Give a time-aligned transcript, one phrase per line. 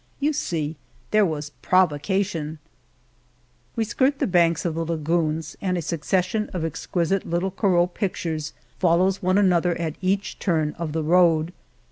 [0.19, 0.77] You see
[1.11, 2.57] there was provocation!"
[3.75, 8.53] We skirt the banks of the lagoons, and a succession of exquisite little Corot pictures
[8.79, 11.53] follow one another at each new turn of the road.